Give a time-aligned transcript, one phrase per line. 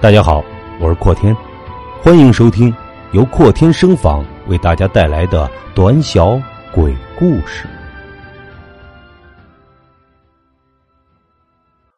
[0.00, 0.44] 大家好，
[0.80, 1.34] 我是阔天，
[2.00, 2.72] 欢迎收听
[3.12, 6.40] 由阔天声访为大家带来的短小
[6.72, 7.66] 鬼故事《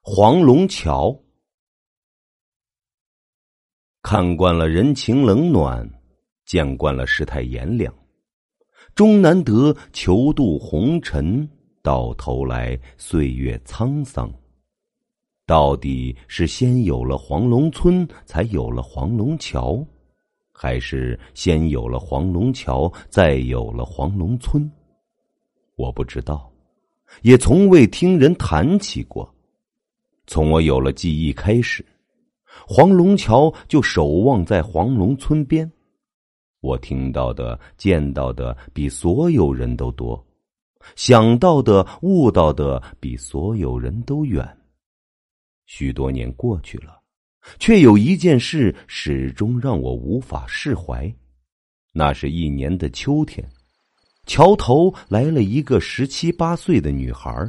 [0.01, 1.09] 黄龙桥》。
[4.01, 5.87] 看惯了人情冷暖，
[6.47, 7.95] 见惯了世态炎凉，
[8.95, 11.47] 终难得求渡红尘，
[11.83, 14.33] 到头来岁月沧桑。
[15.51, 19.85] 到底是先有了黄龙村，才有了黄龙桥，
[20.53, 24.71] 还是先有了黄龙桥，再有了黄龙村？
[25.75, 26.49] 我不知道，
[27.23, 29.29] 也从未听人谈起过。
[30.25, 31.85] 从我有了记忆开始，
[32.65, 35.69] 黄龙桥就守望在黄龙村边。
[36.61, 40.25] 我听到的、见到的比所有人都多，
[40.95, 44.49] 想到的、悟到的比所有人都远。
[45.73, 47.01] 许多年过去了，
[47.61, 51.09] 却有一件事始终让我无法释怀。
[51.93, 53.49] 那是一年的秋天，
[54.27, 57.49] 桥头来了一个十七八岁的女孩。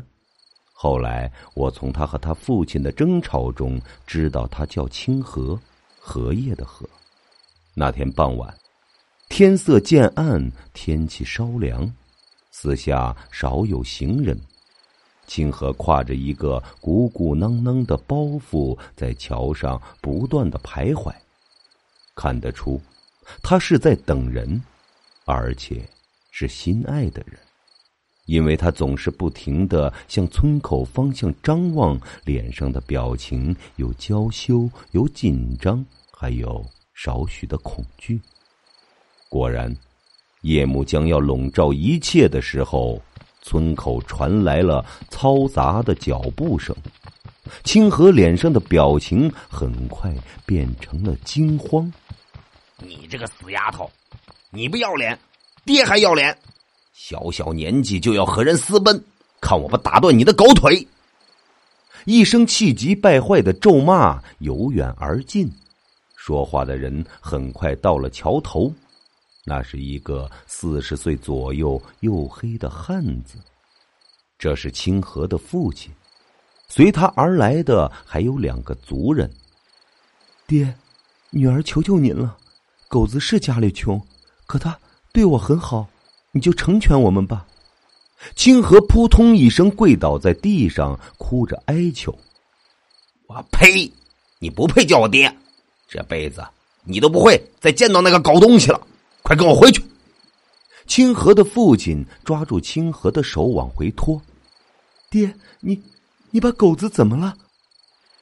[0.71, 5.59] 后来，我从她和她父亲的争吵中知道，她叫清河，
[5.99, 6.87] 荷叶的荷。
[7.73, 8.55] 那天傍晚，
[9.29, 10.39] 天色渐暗，
[10.73, 11.91] 天气稍凉，
[12.51, 14.39] 四下少有行人。
[15.31, 21.09] 清河挎着一个鼓鼓囊囊的包袱，在桥上不断的徘徊。
[22.13, 22.81] 看得出，
[23.41, 24.61] 他是在等人，
[25.23, 25.87] 而且
[26.31, 27.39] 是心爱的人，
[28.25, 36.61] 因为他总是不停的向村口方向张望，脸上的表情有娇羞，有紧张，还有
[36.93, 38.19] 少许的恐惧。
[39.29, 39.73] 果然，
[40.41, 43.01] 夜幕将要笼罩一切的时候。
[43.41, 46.75] 村口传来了嘈杂的脚步声，
[47.63, 50.13] 清河脸上的表情很快
[50.45, 51.91] 变成了惊慌。
[52.77, 53.89] 你这个死丫头，
[54.49, 55.17] 你不要脸，
[55.65, 56.37] 爹还要脸！
[56.93, 59.03] 小小年纪就要和人私奔，
[59.39, 60.87] 看我不打断你的狗腿！
[62.05, 65.51] 一声气急败坏的咒骂由远而近，
[66.15, 68.71] 说话的人很快到了桥头。
[69.43, 73.37] 那是一个四十岁左右、黝黑的汉子，
[74.37, 75.91] 这是清河的父亲。
[76.67, 79.29] 随他而来的还有两个族人。
[80.47, 80.73] 爹，
[81.31, 82.37] 女儿求求您了，
[82.87, 83.99] 狗子是家里穷，
[84.45, 84.77] 可他
[85.11, 85.89] 对我很好，
[86.31, 87.45] 你就成全我们吧。
[88.35, 92.15] 清河扑通一声跪倒在地上，哭着哀求
[93.25, 93.91] ：“我呸！
[94.37, 95.35] 你不配叫我爹，
[95.87, 96.45] 这辈子
[96.83, 98.79] 你都不会再见到那个狗东西了。”
[99.21, 99.83] 快跟我回去！
[100.87, 104.21] 清河的父亲抓住清河的手往回拖。
[105.09, 105.81] 爹，你
[106.31, 107.33] 你把狗子怎么了？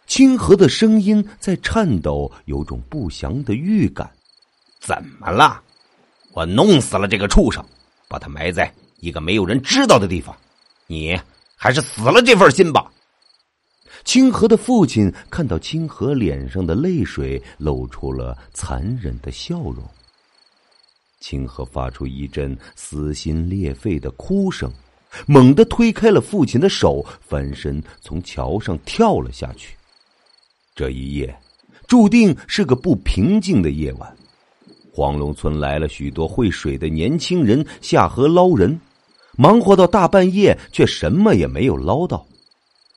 [0.05, 4.09] 清河的声音在颤抖，有种不祥的预感。
[4.79, 5.61] 怎么了？
[6.31, 7.63] 我弄死了这个畜生，
[8.07, 10.35] 把他埋在一个没有人知道的地方。
[10.85, 11.19] 你
[11.55, 12.91] 还是死了这份心吧。
[14.03, 19.83] 清河的父亲看到清河脸上的泪水，露出了残忍的笑容。
[21.19, 24.71] 清河发出一阵撕心裂肺的哭声，
[25.27, 29.75] 猛地推开了父亲的手，翻身从桥上跳了下去。
[30.75, 31.37] 这一夜
[31.87, 34.15] 注定是个不平静的夜晚。
[34.93, 38.79] 黄龙村来了许多会水的年轻人下河捞人，
[39.37, 42.25] 忙活到大半夜，却什么也没有捞到。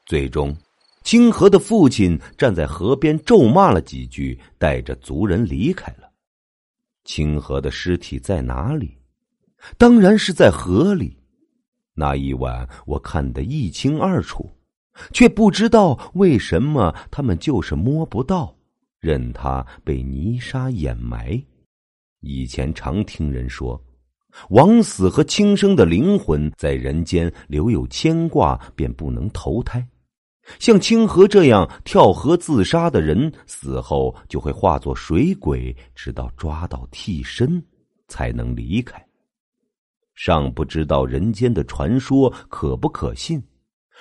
[0.07, 0.55] 最终，
[1.05, 6.02] 清河的父亲站在河边咒骂了几句，带着族人离开了。
[7.05, 8.97] 清河的尸体在哪里？
[9.79, 11.17] 当然是在河里。
[11.95, 14.51] 那一晚我看得一清二楚，
[15.13, 18.55] 却不知道为什么他们就是摸不到，
[18.99, 21.43] 任他被泥沙掩埋。
[22.21, 23.79] 以前常听人说，
[24.51, 29.87] 枉死和轻生的灵魂在人间留有牵挂，便不能投胎。
[30.59, 37.63] 像清河这样跳河自杀的人，死后就会化作水鬼，直到抓到替身，
[38.09, 39.05] 才能离开。
[40.15, 43.43] 尚不知道人间的传说可不可信，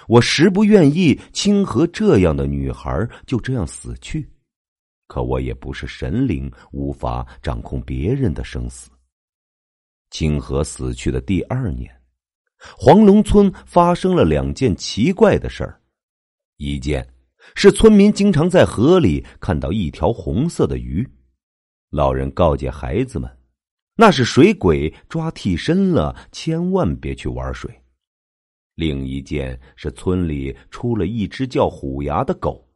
[0.07, 4.29] 我实不愿意清河这样的女孩就这样死去。
[5.07, 8.89] 可我也不是神灵，无法掌控别人的生死。
[10.09, 11.89] 清河死去的第二年，
[12.77, 15.80] 黄龙村发生了两件奇怪的事儿。
[16.61, 17.05] 一件
[17.55, 21.07] 是村民经常在河里看到一条红色的鱼，
[21.89, 23.29] 老人告诫孩子们，
[23.95, 27.75] 那是水鬼抓替身了，千万别去玩水。
[28.75, 32.69] 另一件是村里出了一只叫虎牙的狗，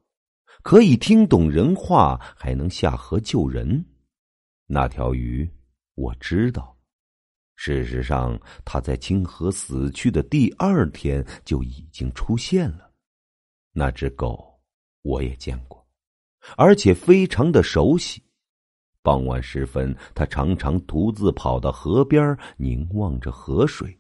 [0.64, 3.86] 可以听懂人话，还能下河救人。
[4.66, 5.48] 那条鱼
[5.94, 6.76] 我知道，
[7.56, 12.85] 事实上，它在清河死去的第二天就已经出现了。
[13.78, 14.58] 那只狗
[15.02, 15.86] 我也见过，
[16.56, 18.24] 而且非常的熟悉。
[19.02, 24.00] 傍晚时分，它常常独自跑到河边，凝望着河水。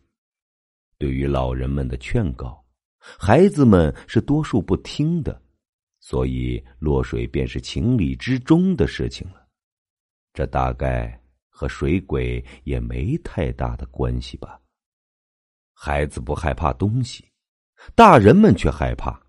[0.98, 2.66] 对于老人们的劝告，
[2.98, 5.39] 孩子们是多数不听的，
[6.00, 9.45] 所以落水便是情理之中的事情了。
[10.33, 14.57] 这大概和水鬼也没太大的关系吧。
[15.74, 17.30] 孩子不害怕东西，
[17.94, 19.21] 大人们却害怕。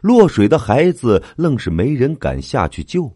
[0.00, 3.14] 落水的孩子愣是没人敢下去救，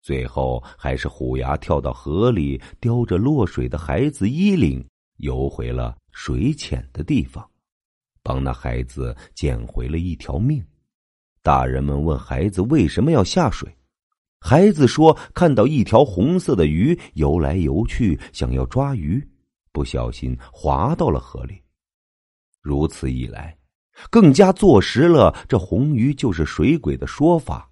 [0.00, 4.86] 最后还是虎牙跳到河里，叼着落水的孩子衣领，
[5.16, 5.96] 游回了。
[6.14, 7.42] 水浅的地方，
[8.22, 10.62] 帮那孩子捡回了一条命。
[11.42, 13.74] 大人们问孩子为什么要下水，
[14.38, 19.26] 孩子说看到一条红色的鱼游来游去，想要抓鱼，
[19.72, 21.58] 不小心滑到了河里。
[22.60, 23.56] 如此一来，
[24.10, 27.68] 更加坐实了这红鱼就是水鬼的说法。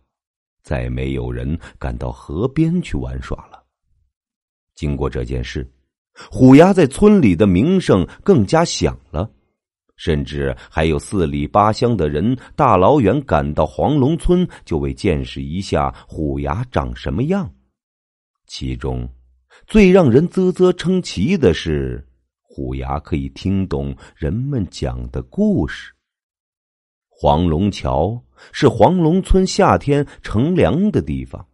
[0.62, 3.62] 再没有人敢到河边去玩耍了。
[4.75, 5.71] 经过这件事。
[6.31, 9.31] 虎牙在村里的名声更加响了，
[9.97, 17.50] 甚至还有四里八乡的人大老远赶到黄龙村，就为见识一下虎牙长什么样。
[18.47, 19.09] 其中
[19.67, 22.06] 最让人啧啧称奇的是，
[22.43, 25.91] 虎牙可以听懂人们讲的故事。
[27.22, 28.19] 黄龙桥
[28.50, 31.46] 是黄龙村夏天乘凉的地方，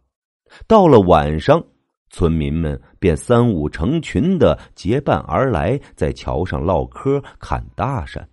[0.65, 1.61] 到了晚上。
[2.09, 8.25] 村民们便三五成群的结伴而来，在桥上唠嗑、侃大山。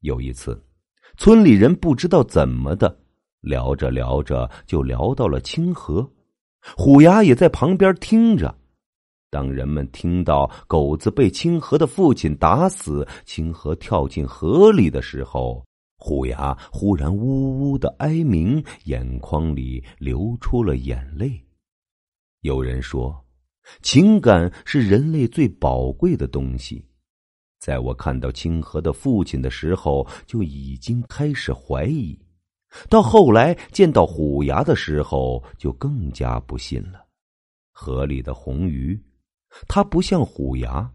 [0.00, 0.58] 有一次，
[1.18, 2.98] 村里人不知道怎么的，
[3.42, 6.10] 聊着聊着就聊到了清河。
[6.78, 8.56] 虎牙也在旁边听着。
[9.28, 15.62] 当人们听到狗子被清河的父亲打死，清河跳进河里的时候，
[16.04, 21.42] 虎牙忽然呜呜的哀鸣，眼眶里流出了眼泪。
[22.42, 23.24] 有人说，
[23.80, 26.86] 情感是人类最宝贵的东西。
[27.58, 32.14] 在我看到清河的父亲的时候，就已经开始怀疑；
[32.90, 37.02] 到后来见到虎牙的时候，就更加不信了。
[37.72, 39.02] 河里的红鱼，
[39.66, 40.86] 它不像虎牙，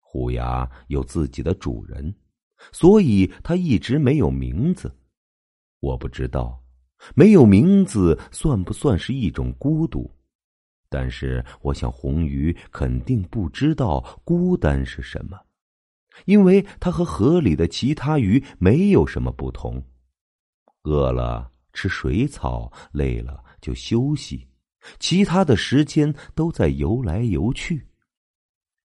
[0.00, 2.14] 虎牙有自己的主人，
[2.72, 4.94] 所以它一直没有名字。
[5.80, 6.62] 我不知道，
[7.14, 10.10] 没有名字算不算是一种孤独？
[10.88, 15.38] 但是，我想红鱼肯定不知道孤单是什么，
[16.24, 19.84] 因为它和河里的其他鱼没有什么不同。
[20.84, 24.48] 饿了吃水草，累了就休息，
[25.00, 27.84] 其他的时间都在游来游去。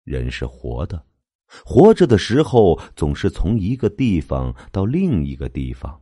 [0.03, 1.07] 人是活的，
[1.47, 6.01] 活着的时候总是从一个地方到另一个地方，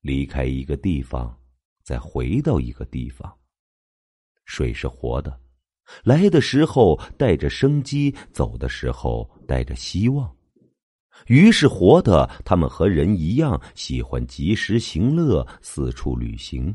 [0.00, 1.38] 离开一个地方，
[1.82, 3.30] 再回到一个地方。
[4.44, 5.38] 水是活的，
[6.04, 10.34] 来的时候带着生机，走的时候带着希望。
[11.26, 16.74] 鱼是活的，他们和人一样喜欢及时行乐，四处旅行。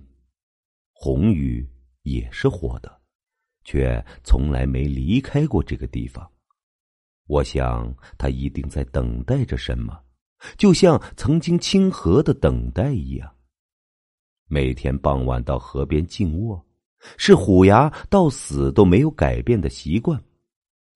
[0.91, 1.67] 红鱼
[2.03, 3.01] 也是活的，
[3.63, 6.29] 却从来没离开过这个地方。
[7.27, 9.97] 我想，他一定在等待着什么，
[10.57, 13.33] 就像曾经清河的等待一样。
[14.47, 16.63] 每天傍晚到河边静卧。
[17.17, 20.17] 是虎牙到死都没有改变的习惯，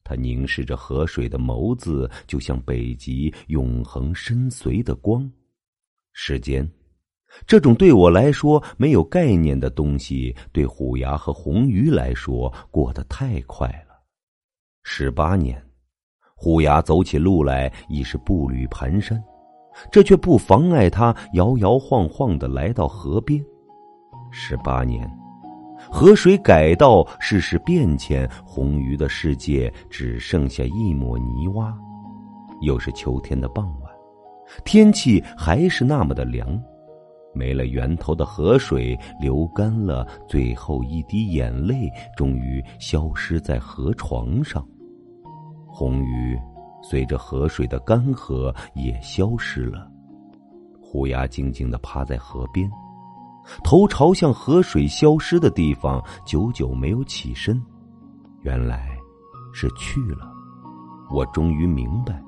[0.06, 5.30] 他凝视着河水的眸子，就像北极永恒深邃的光。
[6.14, 6.66] 时间，
[7.46, 14.02] 这种对我来说没有概念的东西，对虎牙和红鱼来说过得太快了。
[14.84, 15.62] 十八年，
[16.40, 19.20] 虎牙走起路来已是步履蹒跚，
[19.92, 23.44] 这却不妨碍他摇摇晃晃的来到河边。
[24.32, 25.12] 十八年。
[25.92, 31.74] 河水改道，世事变迁，红鱼的世界只剩下一抹泥洼。
[32.62, 33.92] 又是秋天的傍晚，
[34.66, 36.60] 天气还是那么的凉，
[37.34, 44.68] 没了源头的河水流干了最后一滴眼泪，终于消失在河床上。
[45.80, 46.36] 红鱼
[46.82, 49.88] 随着河水的干涸也消失了。
[50.82, 52.68] 虎牙静静的趴在河边。
[53.64, 57.62] 头朝向河水消失的地方，久久没有起身。
[58.42, 58.98] 原来
[59.54, 60.28] 是去了。
[61.12, 62.20] 我终于明白，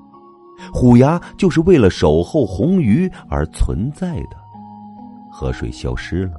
[0.72, 4.36] 虎牙就是为了守候红鱼而存在的。
[5.28, 6.34] 河水消失了，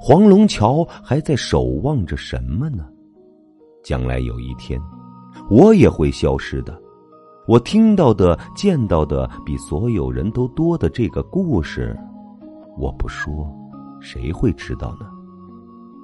[0.00, 2.88] 黄龙桥还在守望着什么呢？
[3.84, 4.80] 将来有一天，
[5.50, 6.80] 我也会消失的。
[7.46, 11.98] 我听到的、见到的比所有人都多的这个故事，
[12.78, 13.52] 我不说，
[14.00, 15.06] 谁会知道呢？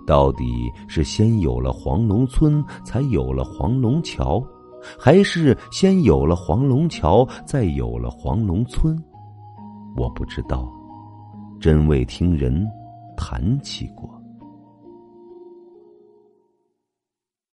[0.05, 0.45] 到底
[0.89, 4.43] 是先有了黄龙村，才有了黄龙桥，
[4.99, 9.01] 还是先有了黄龙桥，再有了黄龙村？
[9.97, 10.69] 我不知道，
[11.61, 12.67] 真未听人
[13.17, 14.16] 谈起过。